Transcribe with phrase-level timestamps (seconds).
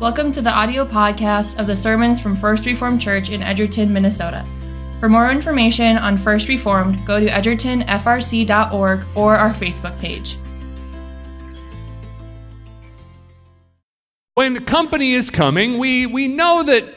[0.00, 4.46] Welcome to the audio podcast of the sermons from First Reformed Church in Edgerton, Minnesota.
[5.00, 10.38] For more information on First Reformed, go to edgertonfrc.org or our Facebook page.
[14.34, 16.94] When company is coming, we, we know that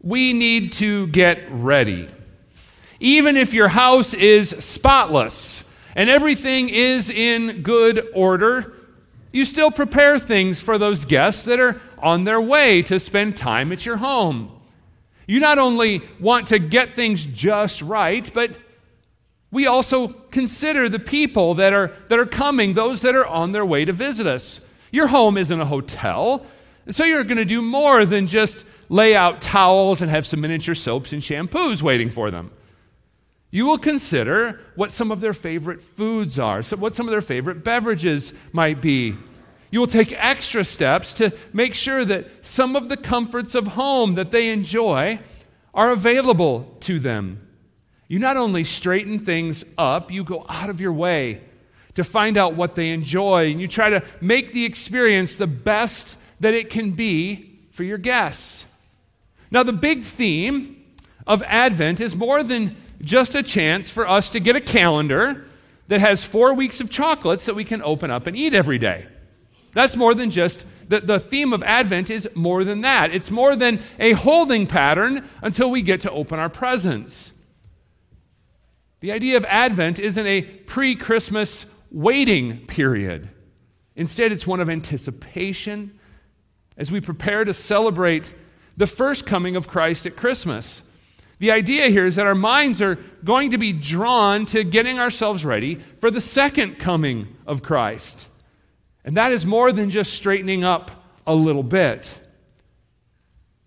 [0.00, 2.08] we need to get ready.
[3.00, 5.64] Even if your house is spotless
[5.96, 8.72] and everything is in good order,
[9.32, 13.72] you still prepare things for those guests that are on their way to spend time
[13.72, 14.50] at your home.
[15.26, 18.50] You not only want to get things just right, but
[19.52, 23.64] we also consider the people that are, that are coming, those that are on their
[23.64, 24.60] way to visit us.
[24.90, 26.46] Your home isn't a hotel,
[26.88, 30.74] so you're going to do more than just lay out towels and have some miniature
[30.74, 32.50] soaps and shampoos waiting for them.
[33.52, 37.64] You will consider what some of their favorite foods are, what some of their favorite
[37.64, 39.16] beverages might be.
[39.70, 44.14] You will take extra steps to make sure that some of the comforts of home
[44.14, 45.20] that they enjoy
[45.72, 47.46] are available to them.
[48.08, 51.42] You not only straighten things up, you go out of your way
[51.94, 56.16] to find out what they enjoy, and you try to make the experience the best
[56.40, 58.64] that it can be for your guests.
[59.50, 60.84] Now, the big theme
[61.26, 65.44] of Advent is more than just a chance for us to get a calendar
[65.88, 69.06] that has four weeks of chocolates that we can open up and eat every day.
[69.72, 73.14] That's more than just the, the theme of Advent is more than that.
[73.14, 77.32] It's more than a holding pattern until we get to open our presents.
[78.98, 83.30] The idea of Advent isn't a pre Christmas waiting period.
[83.94, 85.98] Instead, it's one of anticipation
[86.76, 88.34] as we prepare to celebrate
[88.76, 90.82] the first coming of Christ at Christmas.
[91.38, 95.44] The idea here is that our minds are going to be drawn to getting ourselves
[95.44, 98.26] ready for the second coming of Christ.
[99.04, 100.90] And that is more than just straightening up
[101.26, 102.18] a little bit.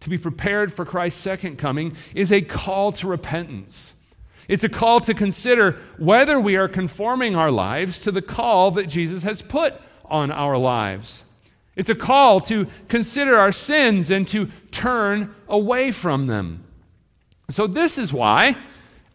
[0.02, 3.94] To be prepared for Christ's second coming is a call to repentance.
[4.48, 8.88] It's a call to consider whether we are conforming our lives to the call that
[8.88, 9.74] Jesus has put
[10.06, 11.24] on our lives.
[11.76, 16.64] It's a call to consider our sins and to turn away from them.
[17.50, 18.58] So, this is why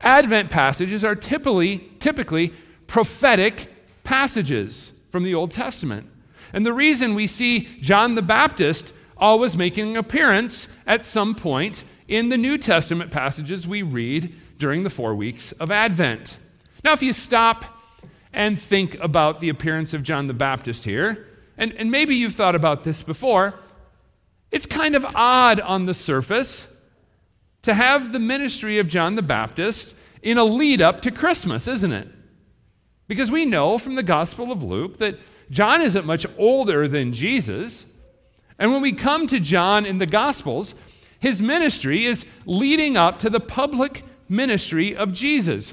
[0.01, 2.53] Advent passages are typically, typically
[2.87, 3.69] prophetic
[4.05, 6.11] passages from the Old Testament.
[6.53, 11.85] And the reason we see John the Baptist always making an appearance at some point
[12.07, 16.39] in the New Testament passages we read during the four weeks of Advent.
[16.85, 17.65] Now, if you stop
[18.33, 21.27] and think about the appearance of John the Baptist here,
[21.57, 23.59] and, and maybe you've thought about this before,
[24.51, 26.67] it's kind of odd on the surface
[27.63, 31.93] to have the ministry of John the Baptist in a lead up to Christmas, isn't
[31.93, 32.09] it?
[33.09, 35.19] Because we know from the Gospel of Luke that
[35.51, 37.87] John isn't much older than Jesus.
[38.59, 40.75] And when we come to John in the Gospels,
[41.19, 45.73] his ministry is leading up to the public ministry of Jesus.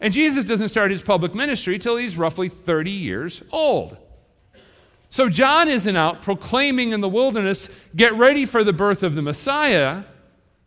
[0.00, 3.96] And Jesus doesn't start his public ministry till he's roughly 30 years old.
[5.08, 9.22] So John isn't out proclaiming in the wilderness, get ready for the birth of the
[9.22, 10.04] Messiah,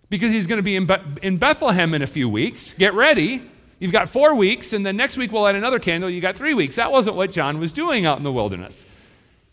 [0.10, 2.74] because he's going to be in, Be- in Bethlehem in a few weeks.
[2.74, 3.50] Get ready.
[3.80, 6.10] You've got four weeks, and then next week we'll light another candle.
[6.10, 6.76] You got three weeks.
[6.76, 8.86] That wasn't what John was doing out in the wilderness.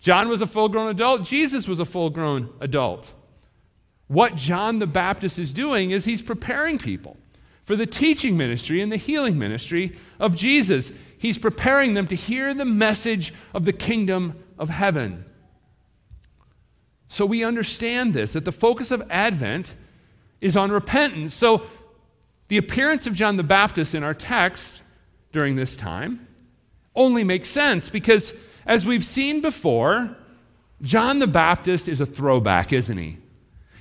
[0.00, 3.12] John was a full grown adult, Jesus was a full grown adult.
[4.08, 7.16] What John the Baptist is doing is he's preparing people
[7.64, 10.92] for the teaching ministry and the healing ministry of Jesus.
[11.18, 15.24] He's preparing them to hear the message of the kingdom of heaven.
[17.08, 19.74] So we understand this that the focus of Advent
[20.40, 21.34] is on repentance.
[21.34, 21.62] So
[22.48, 24.82] the appearance of John the Baptist in our text
[25.32, 26.26] during this time
[26.94, 28.34] only makes sense because,
[28.64, 30.16] as we've seen before,
[30.82, 33.18] John the Baptist is a throwback, isn't he?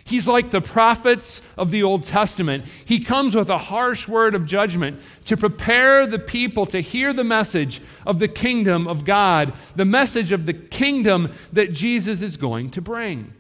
[0.04, 2.66] He's like the prophets of the Old Testament.
[2.86, 7.24] He comes with a harsh word of judgment to prepare the people to hear the
[7.24, 12.70] message of the kingdom of God, the message of the kingdom that Jesus is going
[12.72, 13.34] to bring.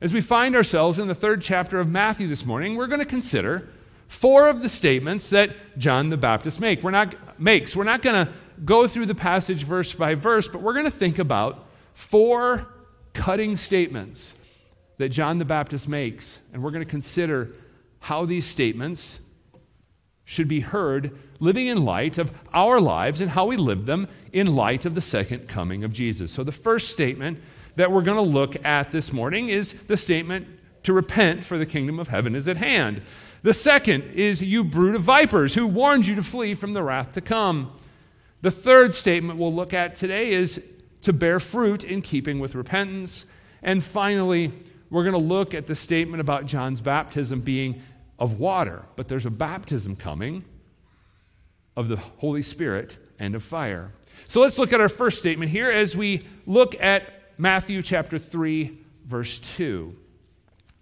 [0.00, 3.04] As we find ourselves in the third chapter of Matthew this morning, we're going to
[3.04, 3.68] consider
[4.10, 6.82] four of the statements that John the Baptist make.
[6.82, 7.76] We're not, makes.
[7.76, 8.32] We're not going to
[8.64, 11.64] go through the passage verse by verse, but we're going to think about
[11.94, 12.66] four
[13.14, 14.34] cutting statements
[14.98, 16.40] that John the Baptist makes.
[16.52, 17.52] And we're going to consider
[18.00, 19.20] how these statements
[20.24, 24.56] should be heard living in light of our lives and how we live them in
[24.56, 26.32] light of the second coming of Jesus.
[26.32, 27.38] So, the first statement
[27.76, 30.48] that we're going to look at this morning is the statement
[30.82, 33.02] to repent, for the kingdom of heaven is at hand.
[33.42, 37.14] The second is, You brood of vipers, who warned you to flee from the wrath
[37.14, 37.72] to come.
[38.42, 40.62] The third statement we'll look at today is
[41.02, 43.24] to bear fruit in keeping with repentance.
[43.62, 44.52] And finally,
[44.90, 47.82] we're going to look at the statement about John's baptism being
[48.18, 50.44] of water, but there's a baptism coming
[51.76, 53.92] of the Holy Spirit and of fire.
[54.26, 57.04] So let's look at our first statement here as we look at
[57.38, 59.96] Matthew chapter 3, verse 2.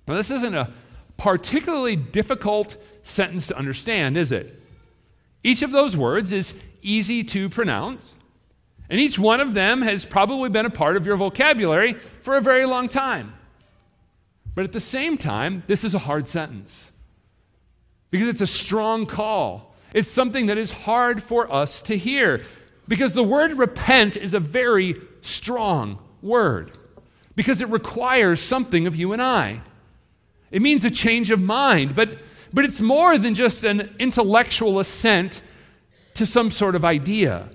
[0.08, 0.72] Now, this isn't a
[1.18, 4.62] particularly difficult sentence to understand, is it?
[5.44, 8.14] Each of those words is easy to pronounce,
[8.88, 12.40] and each one of them has probably been a part of your vocabulary for a
[12.40, 13.34] very long time.
[14.54, 16.90] But at the same time, this is a hard sentence
[18.10, 19.74] because it's a strong call.
[19.94, 22.42] It's something that is hard for us to hear
[22.86, 26.72] because the word repent is a very strong word
[27.36, 29.60] because it requires something of you and I.
[30.50, 32.18] It means a change of mind, but,
[32.52, 35.42] but it's more than just an intellectual assent
[36.14, 37.48] to some sort of idea.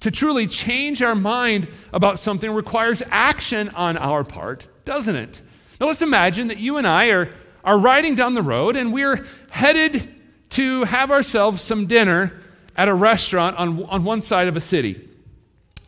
[0.00, 5.40] To truly change our mind about something requires action on our part, doesn't it?
[5.80, 7.30] Now let's imagine that you and I are,
[7.64, 10.12] are riding down the road and we're headed
[10.50, 12.32] to have ourselves some dinner
[12.76, 15.08] at a restaurant on, on one side of a city.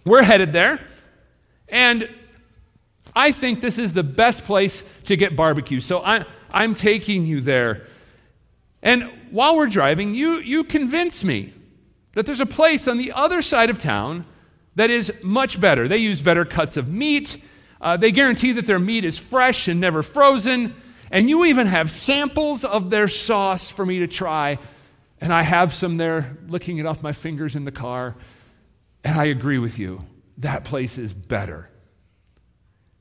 [0.05, 0.81] We're headed there,
[1.69, 2.09] and
[3.15, 5.81] I think this is the best place to get barbecue.
[5.81, 7.87] So I, I'm taking you there.
[8.83, 11.53] And while we're driving, you, you convince me
[12.13, 14.25] that there's a place on the other side of town
[14.77, 15.89] that is much better.
[15.89, 17.37] They use better cuts of meat.
[17.81, 20.75] Uh, they guarantee that their meat is fresh and never frozen.
[21.11, 24.59] And you even have samples of their sauce for me to try.
[25.21, 28.17] And I have some there, licking it off my fingers in the car.
[29.05, 30.05] And I agree with you.
[30.39, 31.71] That place is better.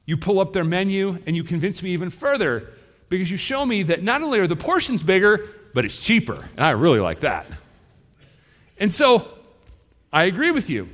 [0.05, 2.69] You pull up their menu and you convince me even further
[3.09, 6.49] because you show me that not only are the portions bigger, but it's cheaper.
[6.55, 7.45] And I really like that.
[8.77, 9.27] And so
[10.11, 10.89] I agree with you.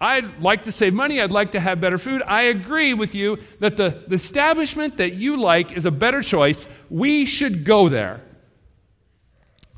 [0.00, 1.20] I'd like to save money.
[1.20, 2.22] I'd like to have better food.
[2.26, 6.66] I agree with you that the, the establishment that you like is a better choice.
[6.90, 8.22] We should go there.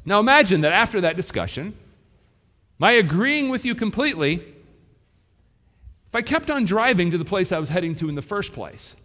[0.04, 1.76] Now imagine that after that discussion,
[2.78, 4.54] my agreeing with you completely,
[6.16, 8.96] I kept on driving to the place I was heading to in the first place,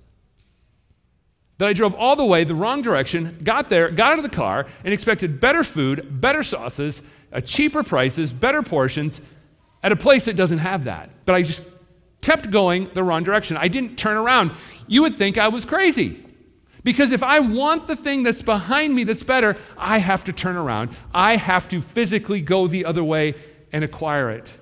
[1.58, 4.36] that I drove all the way the wrong direction, got there, got out of the
[4.36, 9.22] car, and expected better food, better sauces, uh, cheaper prices, better portions,
[9.84, 11.10] at a place that doesn't have that.
[11.26, 11.64] But I just
[12.22, 13.58] kept going the wrong direction.
[13.58, 14.52] I didn't turn around.
[14.88, 16.24] You would think I was crazy.
[16.84, 20.56] Because if I want the thing that's behind me that's better, I have to turn
[20.56, 20.96] around.
[21.14, 23.36] I have to physically go the other way
[23.72, 24.54] and acquire it.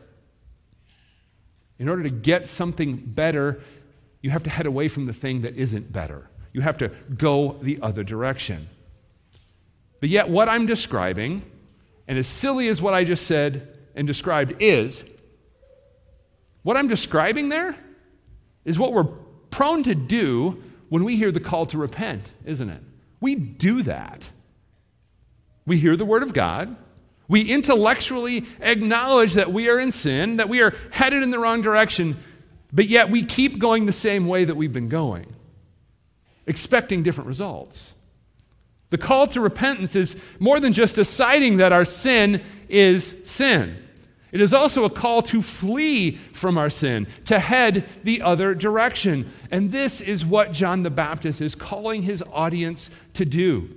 [1.80, 3.62] In order to get something better,
[4.22, 6.30] you have to head away from the thing that isn't better.
[6.52, 8.70] You have to go the other direction.
[10.00, 11.42] But yet, what I'm describing,
[12.08, 15.06] and as silly as what I just said, and described is,
[16.64, 17.76] what I'm describing there
[18.66, 19.08] is what we're
[19.50, 22.82] prone to do when we hear the call to repent, isn't it?
[23.22, 24.30] We do that.
[25.66, 26.76] We hear the word of God.
[27.30, 31.62] We intellectually acknowledge that we are in sin, that we are headed in the wrong
[31.62, 32.18] direction,
[32.74, 35.34] but yet we keep going the same way that we've been going,
[36.48, 37.94] expecting different results.
[38.90, 43.78] The call to repentance is more than just deciding that our sin is sin.
[44.32, 49.32] It is also a call to flee from our sin, to head the other direction.
[49.52, 53.70] And this is what John the Baptist is calling his audience to do.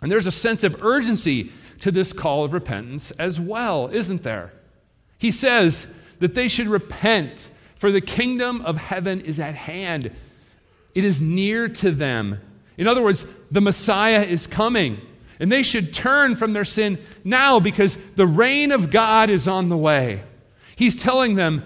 [0.00, 4.52] And there's a sense of urgency to this call of repentance as well, isn't there?
[5.18, 5.86] He says
[6.18, 10.10] that they should repent, for the kingdom of heaven is at hand.
[10.94, 12.40] It is near to them.
[12.78, 15.00] In other words, the Messiah is coming.
[15.38, 19.68] And they should turn from their sin now because the reign of God is on
[19.68, 20.22] the way.
[20.76, 21.62] He's telling them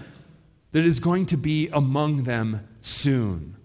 [0.71, 3.55] that it is going to be among them soon.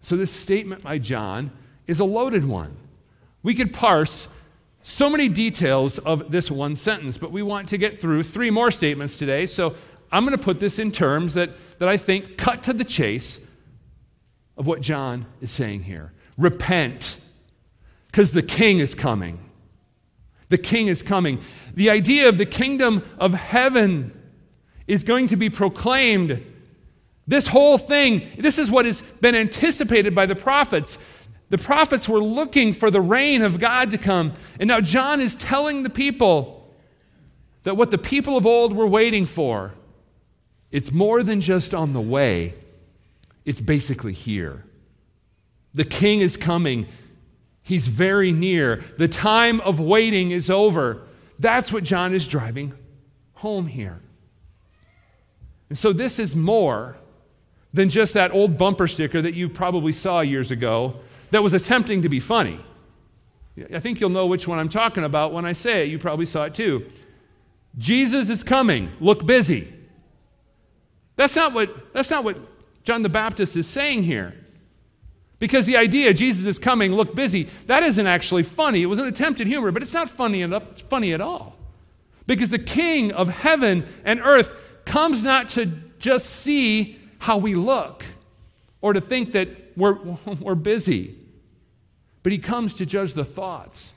[0.00, 1.50] So, this statement by John
[1.86, 2.76] is a loaded one.
[3.42, 4.28] We could parse
[4.84, 8.70] so many details of this one sentence, but we want to get through three more
[8.70, 9.46] statements today.
[9.46, 9.74] So,
[10.12, 11.50] I'm going to put this in terms that,
[11.80, 13.40] that I think cut to the chase
[14.56, 16.12] of what John is saying here.
[16.38, 17.18] Repent
[18.06, 19.40] because the king is coming.
[20.50, 21.40] The king is coming.
[21.74, 24.16] The idea of the kingdom of heaven
[24.86, 26.40] is going to be proclaimed.
[27.26, 30.96] This whole thing, this is what has been anticipated by the prophets.
[31.54, 34.32] The prophets were looking for the reign of God to come.
[34.58, 36.68] And now John is telling the people
[37.62, 39.72] that what the people of old were waiting for,
[40.72, 42.54] it's more than just on the way,
[43.44, 44.64] it's basically here.
[45.74, 46.88] The king is coming.
[47.62, 48.82] He's very near.
[48.98, 51.02] The time of waiting is over.
[51.38, 52.74] That's what John is driving
[53.34, 54.00] home here.
[55.68, 56.96] And so, this is more
[57.72, 60.96] than just that old bumper sticker that you probably saw years ago
[61.30, 62.60] that was attempting to be funny.
[63.72, 65.88] I think you'll know which one I'm talking about when I say it.
[65.88, 66.88] You probably saw it too.
[67.78, 68.90] Jesus is coming.
[69.00, 69.72] Look busy.
[71.16, 72.38] That's not what, that's not what
[72.82, 74.34] John the Baptist is saying here.
[75.38, 78.82] Because the idea, Jesus is coming, look busy, that isn't actually funny.
[78.82, 81.56] It was an attempt at humor, but it's not funny, enough, funny at all.
[82.26, 84.54] Because the King of heaven and earth
[84.84, 85.66] comes not to
[85.98, 88.04] just see how we look
[88.80, 89.94] or to think that we're,
[90.40, 91.14] we're busy,
[92.22, 93.92] but he comes to judge the thoughts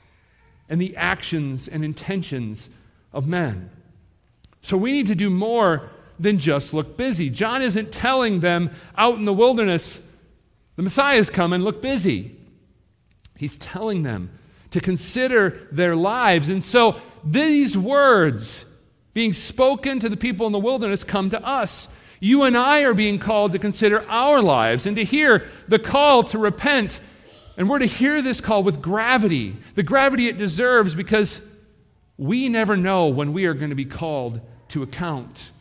[0.68, 2.68] and the actions and intentions
[3.12, 3.70] of men.
[4.60, 7.30] So we need to do more than just look busy.
[7.30, 10.02] John isn't telling them out in the wilderness,
[10.76, 12.36] the Messiah is coming, look busy.
[13.36, 14.30] He's telling them
[14.70, 16.48] to consider their lives.
[16.48, 18.64] And so these words
[19.14, 21.88] being spoken to the people in the wilderness come to us.
[22.20, 26.24] You and I are being called to consider our lives and to hear the call
[26.24, 27.00] to repent.
[27.56, 31.40] And we're to hear this call with gravity, the gravity it deserves, because
[32.16, 35.52] we never know when we are going to be called to account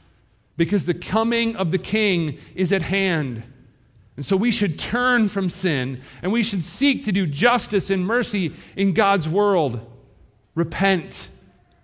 [0.58, 3.44] because the coming of the King is at hand.
[4.16, 8.06] And so we should turn from sin and we should seek to do justice and
[8.06, 9.80] mercy in God's world.
[10.56, 11.30] Repent,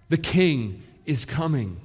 [0.10, 1.80] the King is coming.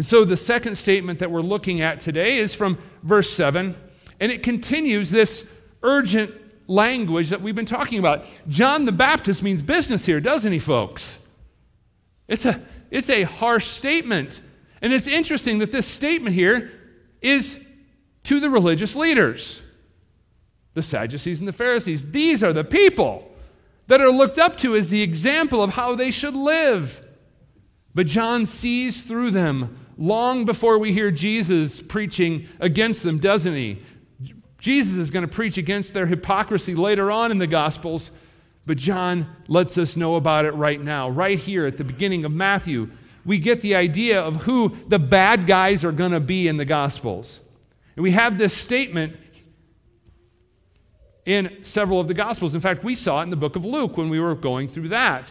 [0.00, 3.76] And so the second statement that we're looking at today is from verse 7,
[4.18, 5.46] and it continues this
[5.82, 6.34] urgent
[6.66, 8.24] language that we've been talking about.
[8.48, 11.18] John the Baptist means business here, doesn't he, folks?
[12.28, 14.40] It's a, it's a harsh statement.
[14.80, 16.72] And it's interesting that this statement here
[17.20, 17.62] is
[18.22, 19.60] to the religious leaders,
[20.72, 22.10] the Sadducees and the Pharisees.
[22.10, 23.30] These are the people
[23.88, 27.06] that are looked up to as the example of how they should live.
[27.94, 33.80] But John sees through them long before we hear Jesus preaching against them, doesn't he?
[34.58, 38.10] Jesus is going to preach against their hypocrisy later on in the Gospels,
[38.66, 42.32] but John lets us know about it right now, right here at the beginning of
[42.32, 42.90] Matthew
[43.24, 46.64] we get the idea of who the bad guys are going to be in the
[46.64, 47.40] Gospels.
[47.96, 49.16] And we have this statement
[51.26, 52.54] in several of the Gospels.
[52.54, 54.88] In fact, we saw it in the book of Luke when we were going through
[54.88, 55.30] that.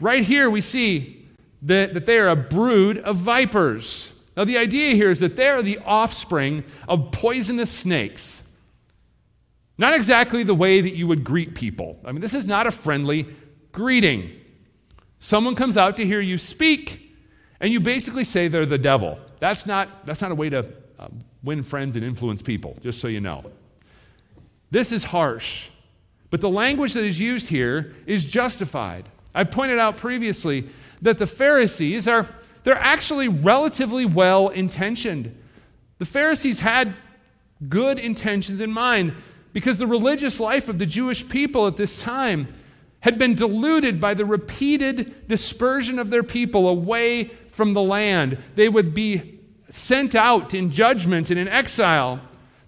[0.00, 1.23] Right here, we see
[1.64, 4.12] that, that they are a brood of vipers.
[4.36, 8.42] Now, the idea here is that they are the offspring of poisonous snakes.
[9.78, 11.98] Not exactly the way that you would greet people.
[12.04, 13.26] I mean, this is not a friendly
[13.72, 14.30] greeting.
[15.18, 17.16] Someone comes out to hear you speak,
[17.60, 19.18] and you basically say they're the devil.
[19.40, 20.68] That's not, that's not a way to
[20.98, 21.08] uh,
[21.42, 23.42] win friends and influence people, just so you know.
[24.70, 25.68] This is harsh,
[26.30, 29.08] but the language that is used here is justified.
[29.34, 30.68] I pointed out previously
[31.04, 32.28] that the Pharisees are
[32.64, 35.38] they're actually relatively well intentioned.
[35.98, 36.94] The Pharisees had
[37.68, 39.12] good intentions in mind
[39.52, 42.48] because the religious life of the Jewish people at this time
[43.00, 48.38] had been diluted by the repeated dispersion of their people away from the land.
[48.54, 52.18] They would be sent out in judgment and in exile.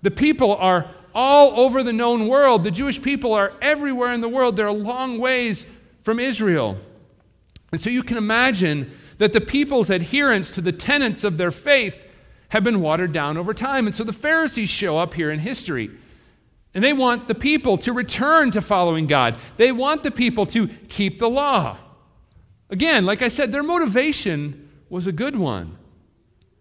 [0.03, 2.65] The people are all over the known world.
[2.65, 4.57] The Jewish people are everywhere in the world.
[4.57, 5.65] They're a long ways
[6.03, 6.77] from Israel.
[7.77, 12.11] And so you can imagine that the people's adherence to the tenets of their faith
[12.49, 13.85] have been watered down over time.
[13.85, 15.91] And so the Pharisees show up here in history.
[16.73, 19.37] And they want the people to return to following God.
[19.59, 21.77] They want the people to keep the law.
[22.71, 25.77] Again, like I said, their motivation was a good one.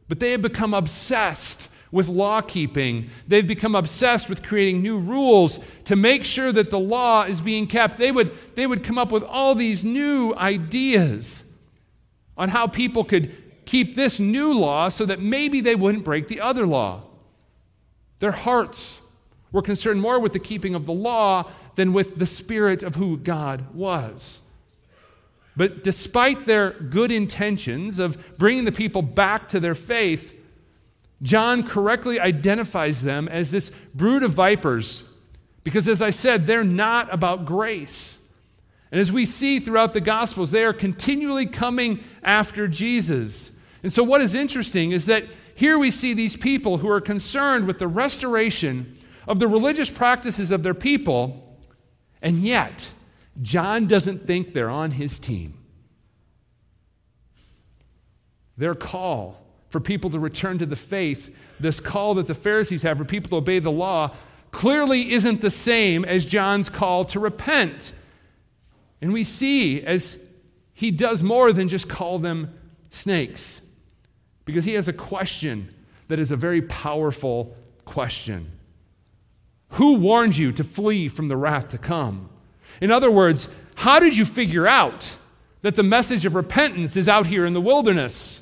[0.10, 3.09] But they have become obsessed with law keeping.
[3.25, 7.67] They've become obsessed with creating new rules to make sure that the law is being
[7.67, 7.95] kept.
[7.97, 11.45] They would, they would come up with all these new ideas
[12.35, 13.33] on how people could
[13.65, 17.03] keep this new law so that maybe they wouldn't break the other law.
[18.19, 18.99] Their hearts
[19.53, 23.15] were concerned more with the keeping of the law than with the spirit of who
[23.15, 24.41] God was.
[25.55, 30.35] But despite their good intentions of bringing the people back to their faith,
[31.22, 35.03] John correctly identifies them as this brood of vipers
[35.63, 38.17] because, as I said, they're not about grace.
[38.91, 43.51] And as we see throughout the Gospels, they are continually coming after Jesus.
[43.81, 47.65] And so, what is interesting is that here we see these people who are concerned
[47.65, 51.57] with the restoration of the religious practices of their people,
[52.22, 52.89] and yet
[53.41, 55.57] John doesn't think they're on his team.
[58.57, 59.44] Their call
[59.75, 63.29] for people to return to the faith, this call that the Pharisees have for people
[63.32, 64.10] to obey the law,
[64.51, 67.91] clearly isn't the same as John's call to repent.
[69.01, 70.17] And we see as
[70.74, 72.58] he does more than just call them
[72.89, 73.60] snakes,
[74.46, 75.75] because he has a question
[76.08, 77.53] that is a very powerful
[77.84, 78.50] question.
[79.72, 82.29] Who warned you to flee from the wrath to come?
[82.79, 85.17] In other words, how did you figure out
[85.63, 88.41] that the message of repentance is out here in the wilderness?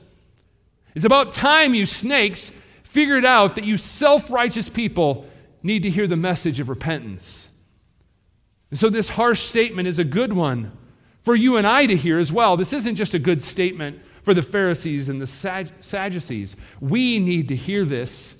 [0.95, 2.51] It's about time you snakes
[2.83, 5.25] figured out that you self righteous people
[5.63, 7.47] need to hear the message of repentance.
[8.69, 10.71] And so, this harsh statement is a good one
[11.23, 12.57] for you and I to hear as well.
[12.57, 15.27] This isn't just a good statement for the Pharisees and the
[15.79, 16.55] Sadducees.
[16.79, 18.35] We need to hear this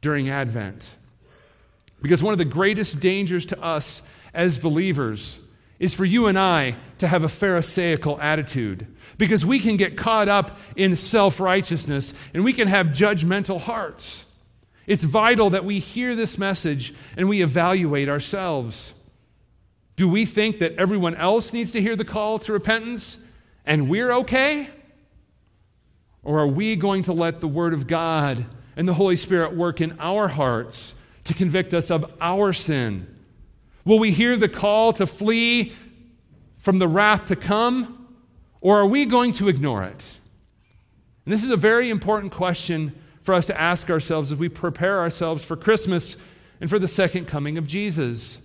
[0.00, 0.90] during Advent.
[2.00, 5.40] Because one of the greatest dangers to us as believers
[5.78, 8.86] is for you and I to have a Pharisaical attitude.
[9.16, 14.24] Because we can get caught up in self righteousness and we can have judgmental hearts.
[14.86, 18.94] It's vital that we hear this message and we evaluate ourselves.
[19.96, 23.18] Do we think that everyone else needs to hear the call to repentance
[23.66, 24.70] and we're okay?
[26.22, 29.80] Or are we going to let the Word of God and the Holy Spirit work
[29.80, 30.94] in our hearts
[31.24, 33.17] to convict us of our sin?
[33.84, 35.72] Will we hear the call to flee
[36.58, 38.06] from the wrath to come?
[38.60, 40.18] Or are we going to ignore it?
[41.24, 44.98] And this is a very important question for us to ask ourselves as we prepare
[44.98, 46.16] ourselves for Christmas
[46.60, 48.40] and for the second coming of Jesus.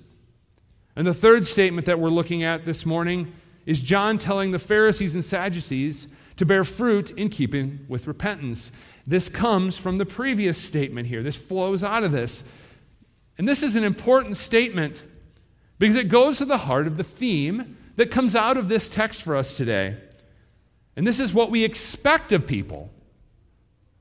[0.96, 3.34] And the third statement that we're looking at this morning
[3.66, 8.72] is John telling the Pharisees and Sadducees to bear fruit in keeping with repentance.
[9.08, 11.24] This comes from the previous statement here.
[11.24, 12.44] This flows out of this.
[13.38, 15.02] And this is an important statement
[15.80, 19.22] because it goes to the heart of the theme that comes out of this text
[19.22, 19.98] for us today.
[20.96, 22.92] And this is what we expect of people.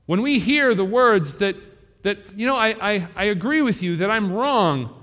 [0.05, 1.55] When we hear the words that,
[2.03, 5.01] that you know, I, I, I agree with you that I'm wrong,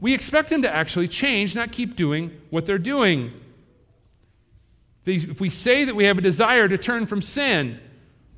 [0.00, 3.32] we expect them to actually change, not keep doing what they're doing.
[5.04, 7.80] If we say that we have a desire to turn from sin,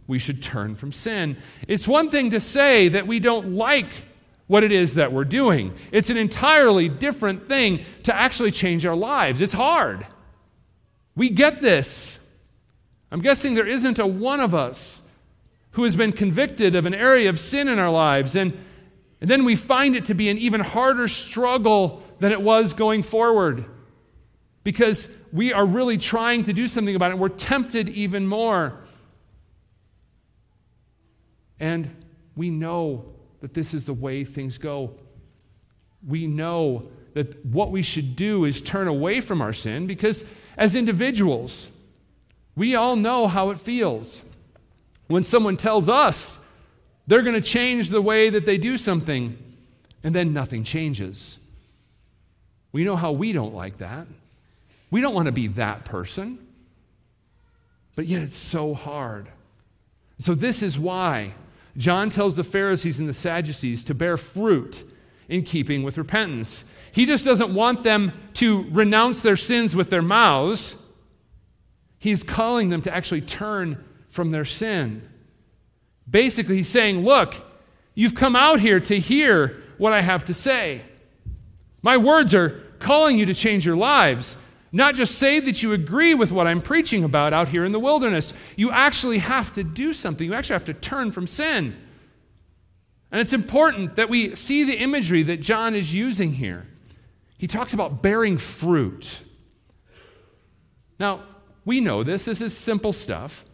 [0.07, 1.37] we should turn from sin.
[1.69, 3.89] It's one thing to say that we don't like
[4.50, 8.97] what it is that we're doing, it's an entirely different thing to actually change our
[8.97, 9.40] lives.
[9.40, 10.04] It's hard.
[11.15, 12.19] We get this.
[13.13, 15.02] I'm guessing there isn't a one of us
[15.73, 18.52] who has been convicted of an area of sin in our lives, and,
[19.21, 23.04] and then we find it to be an even harder struggle than it was going
[23.04, 23.65] forward
[24.65, 27.19] because we are really trying to do something about it.
[27.19, 28.80] We're tempted even more.
[31.60, 31.89] And
[32.34, 34.95] we know that this is the way things go.
[36.07, 40.25] We know that what we should do is turn away from our sin because
[40.57, 41.69] as individuals,
[42.55, 44.23] we all know how it feels
[45.09, 46.39] when someone tells us
[47.07, 49.37] they're going to change the way that they do something,
[50.05, 51.39] and then nothing changes.
[52.71, 54.07] We know how we don't like that.
[54.93, 56.39] We don't want to be that person.
[57.97, 59.26] But yet it's so hard.
[60.19, 61.35] So, this is why
[61.80, 64.84] John tells the Pharisees and the Sadducees to bear fruit
[65.30, 66.62] in keeping with repentance.
[66.93, 70.76] He just doesn't want them to renounce their sins with their mouths,
[71.99, 75.08] he's calling them to actually turn from their sin.
[76.08, 77.36] Basically, he's saying, Look,
[77.95, 80.82] you've come out here to hear what I have to say.
[81.80, 84.36] My words are calling you to change your lives.
[84.73, 87.80] Not just say that you agree with what I'm preaching about out here in the
[87.80, 88.33] wilderness.
[88.56, 90.26] You actually have to do something.
[90.26, 91.76] You actually have to turn from sin.
[93.11, 96.67] And it's important that we see the imagery that John is using here.
[97.37, 99.23] He talks about bearing fruit.
[101.00, 101.25] Now,
[101.65, 103.45] we know this, this is simple stuff.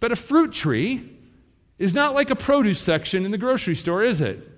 [0.00, 1.08] But a fruit tree
[1.78, 4.49] is not like a produce section in the grocery store, is it?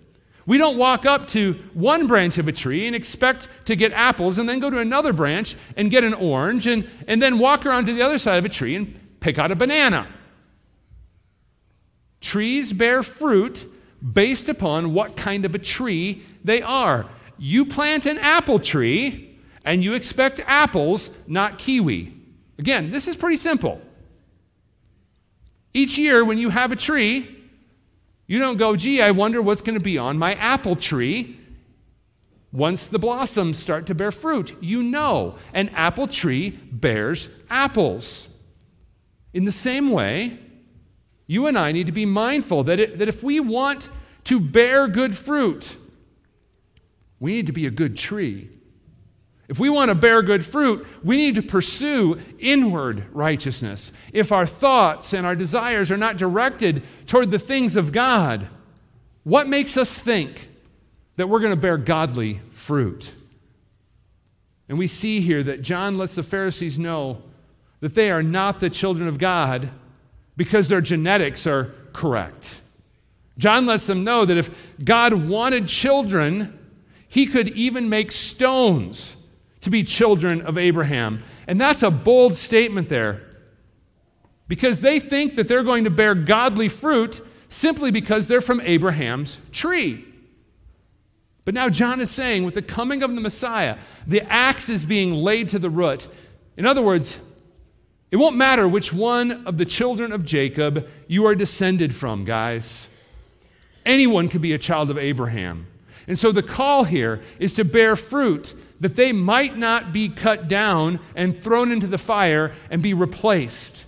[0.45, 4.39] We don't walk up to one branch of a tree and expect to get apples
[4.39, 7.87] and then go to another branch and get an orange and, and then walk around
[7.87, 10.09] to the other side of a tree and pick out a banana.
[12.21, 13.67] Trees bear fruit
[14.03, 17.07] based upon what kind of a tree they are.
[17.39, 22.15] You plant an apple tree and you expect apples, not kiwi.
[22.59, 23.81] Again, this is pretty simple.
[25.73, 27.42] Each year, when you have a tree,
[28.27, 31.39] you don't go, gee, I wonder what's going to be on my apple tree.
[32.53, 38.29] Once the blossoms start to bear fruit, you know an apple tree bears apples.
[39.33, 40.39] In the same way,
[41.27, 43.89] you and I need to be mindful that, it, that if we want
[44.25, 45.77] to bear good fruit,
[47.19, 48.51] we need to be a good tree.
[49.53, 53.93] If we want to bear good fruit, we need to pursue inward righteousness.
[54.11, 58.49] If our thoughts and our desires are not directed toward the things of God,
[59.25, 60.49] what makes us think
[61.17, 63.13] that we're going to bear godly fruit?
[64.71, 67.21] And we see here that John lets the Pharisees know
[67.81, 69.69] that they are not the children of God
[70.35, 72.63] because their genetics are correct.
[73.37, 74.51] John lets them know that if
[74.83, 76.59] God wanted children,
[77.07, 79.17] he could even make stones
[79.63, 81.23] to be children of Abraham.
[81.47, 83.23] And that's a bold statement there.
[84.49, 89.39] Because they think that they're going to bear godly fruit simply because they're from Abraham's
[89.51, 90.05] tree.
[91.45, 95.13] But now John is saying, with the coming of the Messiah, the axe is being
[95.15, 96.07] laid to the root.
[96.57, 97.19] In other words,
[98.11, 102.89] it won't matter which one of the children of Jacob you are descended from, guys.
[103.85, 105.67] Anyone can be a child of Abraham.
[106.07, 110.49] And so the call here is to bear fruit that they might not be cut
[110.49, 113.85] down and thrown into the fire and be replaced.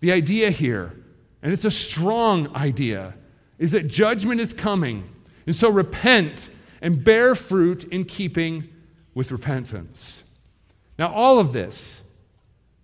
[0.00, 0.92] The idea here,
[1.42, 3.14] and it's a strong idea,
[3.58, 5.08] is that judgment is coming.
[5.46, 6.50] And so repent
[6.82, 8.68] and bear fruit in keeping
[9.14, 10.22] with repentance.
[10.98, 12.02] Now, all of this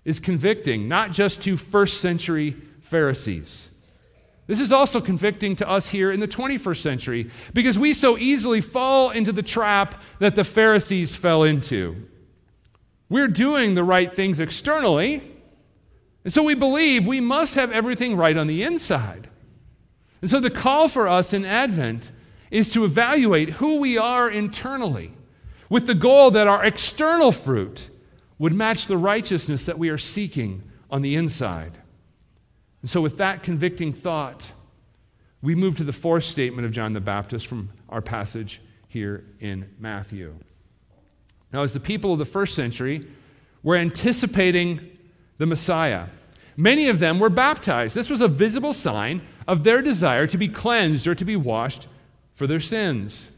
[0.06, 3.68] is convicting, not just to first century Pharisees.
[4.46, 8.60] This is also convicting to us here in the 21st century because we so easily
[8.60, 12.08] fall into the trap that the Pharisees fell into.
[13.08, 15.22] We're doing the right things externally,
[16.24, 19.28] and so we believe we must have everything right on the inside.
[20.20, 22.10] And so the call for us in Advent
[22.50, 25.12] is to evaluate who we are internally
[25.68, 27.90] with the goal that our external fruit
[28.38, 31.78] would match the righteousness that we are seeking on the inside.
[32.82, 34.52] And so, with that convicting thought,
[35.40, 39.68] we move to the fourth statement of John the Baptist from our passage here in
[39.78, 40.34] Matthew.
[41.52, 43.06] Now, as the people of the first century
[43.62, 44.98] were anticipating
[45.38, 46.06] the Messiah,
[46.56, 47.94] many of them were baptized.
[47.94, 51.88] This was a visible sign of their desire to be cleansed or to be washed
[52.34, 53.30] for their sins.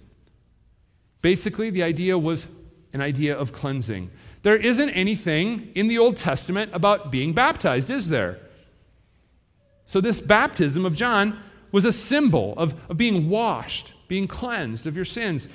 [1.23, 2.47] Basically, the idea was
[2.93, 4.11] an idea of cleansing.
[4.43, 8.39] There isn't anything in the Old Testament about being baptized, is there?
[9.85, 11.39] So, this baptism of John
[11.73, 15.49] was a symbol of, of being washed, being cleansed of your sins.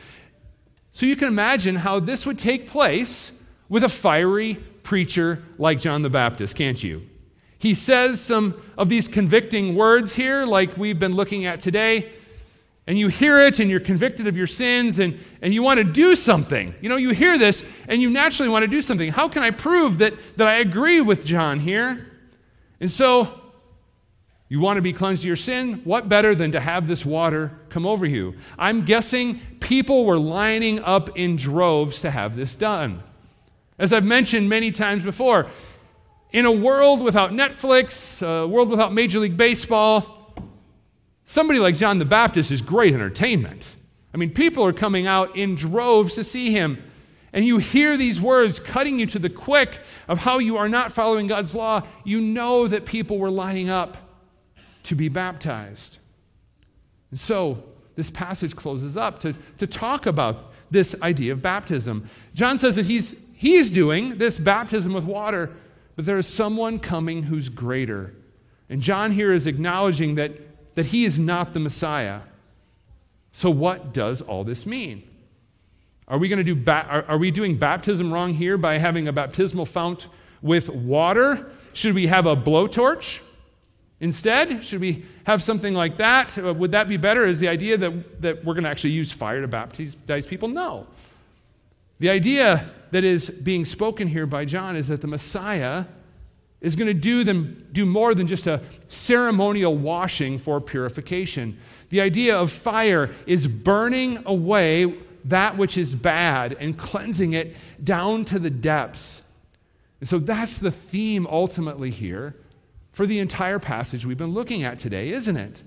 [0.91, 3.31] So, you can imagine how this would take place
[3.69, 7.07] with a fiery preacher like John the Baptist, can't you?
[7.59, 12.09] He says some of these convicting words here, like we've been looking at today
[12.87, 15.83] and you hear it and you're convicted of your sins and, and you want to
[15.83, 16.73] do something.
[16.81, 19.11] You know, you hear this and you naturally want to do something.
[19.11, 22.07] How can I prove that, that I agree with John here?
[22.79, 23.38] And so,
[24.49, 25.81] you want to be cleansed of your sin?
[25.85, 28.35] What better than to have this water come over you?
[28.57, 33.01] I'm guessing people were lining up in droves to have this done.
[33.77, 35.47] As I've mentioned many times before,
[36.31, 40.19] in a world without Netflix, a world without Major League Baseball,
[41.29, 43.75] Somebody like John the Baptist is great entertainment.
[44.15, 46.81] I mean, people are coming out in droves to see him.
[47.31, 50.91] And you hear these words cutting you to the quick of how you are not
[50.91, 51.83] following God's law.
[52.03, 54.08] You know that people were lining up
[54.83, 55.99] to be baptized.
[57.11, 57.63] And so,
[57.95, 62.07] this passage closes up to, to talk about this idea of baptism.
[62.33, 65.51] John says that he's, he's doing this baptism with water,
[65.95, 68.13] but there is someone coming who's greater.
[68.69, 70.31] And John here is acknowledging that
[70.79, 72.21] that he is not the Messiah.
[73.33, 75.03] So, what does all this mean?
[76.07, 79.05] Are we going to do ba- are, are we doing baptism wrong here by having
[79.05, 80.07] a baptismal fount
[80.41, 81.51] with water?
[81.73, 83.19] Should we have a blowtorch
[83.99, 84.63] instead?
[84.63, 86.37] Should we have something like that?
[86.37, 87.25] Uh, would that be better?
[87.25, 90.47] Is the idea that, that we're going to actually use fire to baptize people?
[90.47, 90.87] No.
[91.99, 95.85] The idea that is being spoken here by John is that the Messiah
[96.61, 101.57] is going to do them do more than just a ceremonial washing for purification.
[101.89, 104.93] The idea of fire is burning away
[105.25, 109.21] that which is bad and cleansing it down to the depths.
[109.99, 112.35] And so that's the theme ultimately here
[112.99, 115.63] for the entire passage we've been looking at today, isn't it?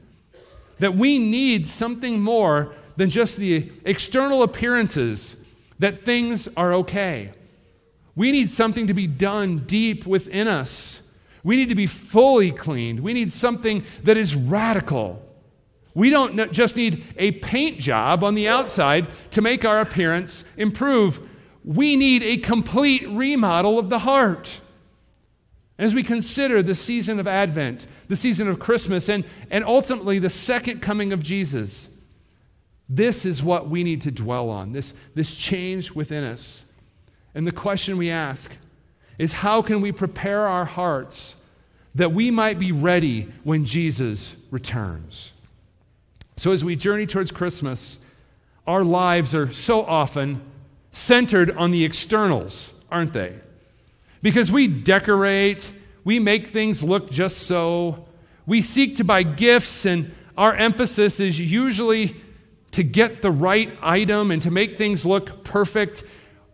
[0.80, 5.34] That we need something more than just the external appearances
[5.78, 7.30] that things are okay.
[8.14, 11.00] We need something to be done deep within us.
[11.42, 13.00] We need to be fully cleaned.
[13.00, 15.26] We need something that is radical.
[15.94, 21.18] We don't just need a paint job on the outside to make our appearance improve.
[21.64, 24.60] We need a complete remodel of the heart.
[25.82, 30.30] As we consider the season of Advent, the season of Christmas, and, and ultimately the
[30.30, 31.88] second coming of Jesus,
[32.88, 36.66] this is what we need to dwell on this, this change within us.
[37.34, 38.56] And the question we ask
[39.18, 41.34] is how can we prepare our hearts
[41.96, 45.32] that we might be ready when Jesus returns?
[46.36, 47.98] So, as we journey towards Christmas,
[48.68, 50.42] our lives are so often
[50.92, 53.34] centered on the externals, aren't they?
[54.22, 55.70] Because we decorate,
[56.04, 58.06] we make things look just so,
[58.46, 62.16] we seek to buy gifts and our emphasis is usually
[62.72, 66.04] to get the right item and to make things look perfect.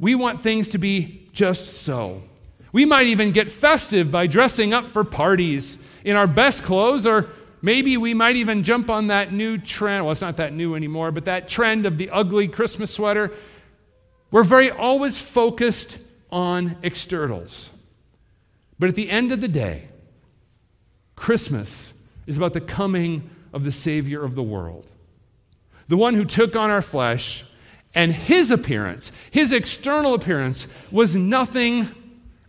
[0.00, 2.22] We want things to be just so.
[2.72, 7.28] We might even get festive by dressing up for parties in our best clothes, or
[7.62, 10.04] maybe we might even jump on that new trend.
[10.04, 13.32] Well, it's not that new anymore, but that trend of the ugly Christmas sweater.
[14.30, 15.98] We're very always focused
[16.30, 17.70] on externals.
[18.78, 19.88] But at the end of the day,
[21.16, 21.92] Christmas
[22.26, 24.86] is about the coming of the Savior of the world,
[25.88, 27.44] the one who took on our flesh,
[27.94, 31.88] and his appearance, his external appearance, was nothing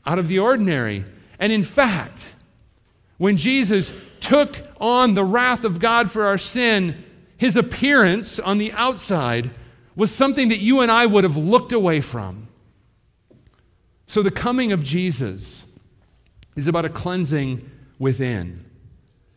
[0.06, 1.06] out of the ordinary.
[1.40, 2.36] And in fact,
[3.18, 7.04] when Jesus took on the wrath of God for our sin,
[7.38, 9.50] his appearance on the outside
[9.96, 12.48] was something that you and I would have looked away from.
[14.10, 15.64] So the coming of Jesus
[16.56, 17.70] is about a cleansing
[18.00, 18.66] within.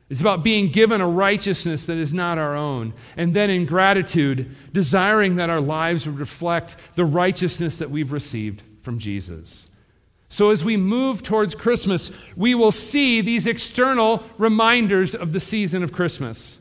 [0.08, 2.94] It's about being given a righteousness that is not our own.
[3.18, 8.62] And then in gratitude, desiring that our lives would reflect the righteousness that we've received
[8.80, 9.66] from Jesus.
[10.30, 15.82] So as we move towards Christmas, we will see these external reminders of the season
[15.82, 16.60] of Christmas.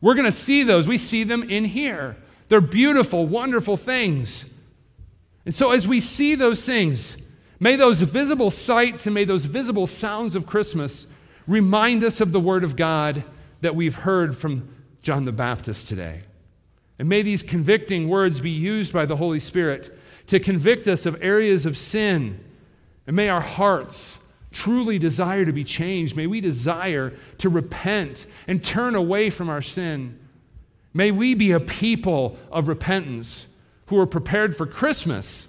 [0.00, 0.88] We're going to see those.
[0.88, 2.16] We see them in here.
[2.48, 4.44] They're beautiful, wonderful things.
[5.44, 7.16] And so as we see those things,
[7.58, 11.06] may those visible sights and may those visible sounds of Christmas
[11.46, 13.24] remind us of the Word of God
[13.60, 14.68] that we've heard from
[15.02, 16.22] John the Baptist today.
[16.98, 21.20] And may these convicting words be used by the Holy Spirit to convict us of
[21.20, 22.38] areas of sin.
[23.06, 24.20] And may our hearts
[24.52, 26.16] truly desire to be changed.
[26.16, 30.18] May we desire to repent and turn away from our sin.
[30.94, 33.48] May we be a people of repentance
[33.92, 35.48] who are prepared for Christmas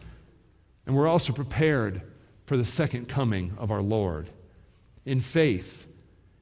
[0.85, 2.01] and we're also prepared
[2.45, 4.29] for the second coming of our Lord
[5.05, 5.87] in faith.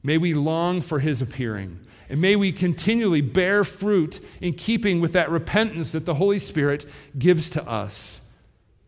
[0.01, 1.79] May we long for his appearing.
[2.09, 6.87] And may we continually bear fruit in keeping with that repentance that the Holy Spirit
[7.19, 8.21] gives to us,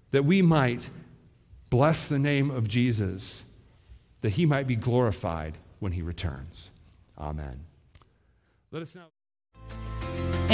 [0.09, 0.89] that we might
[1.69, 3.43] bless the name of Jesus,
[4.21, 6.71] that he might be glorified when he returns.
[7.15, 7.59] Amen.
[8.71, 9.12] Let us now.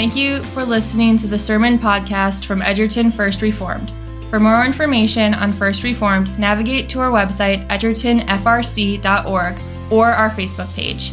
[0.00, 3.92] Thank you for listening to the Sermon Podcast from Edgerton First Reformed.
[4.30, 9.54] For more information on First Reformed, navigate to our website, edgertonfrc.org,
[9.92, 11.12] or our Facebook page.